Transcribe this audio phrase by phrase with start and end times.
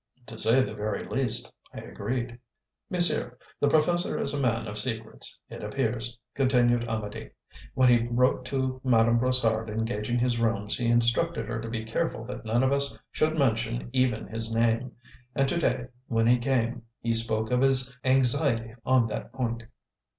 [0.25, 2.39] "To say the very least," I agreed.
[2.89, 7.29] "Monsieur the professor is a man of secrets, it appears," continued Amedee.
[7.75, 12.23] "When he wrote to Madame Brossard engaging his rooms, he instructed her to be careful
[12.25, 14.93] that none of us should mention even his name;
[15.35, 19.65] and to day when he came, he spoke of his anxiety on that point."